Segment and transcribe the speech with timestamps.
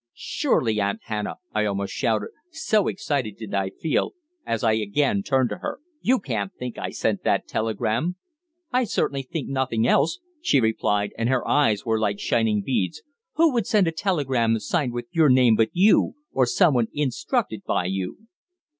[0.15, 4.13] "Surely, Aunt Hannah," I almost shouted so excited did I feel
[4.47, 8.15] as I again turned to her, "you can't think I sent that telegram?"
[8.73, 13.03] "I certainly think nothing else," she replied, and her eyes were like shining beads.
[13.35, 17.85] "Who would send a telegram signed with your name but you, or someone instructed by
[17.85, 18.25] you?"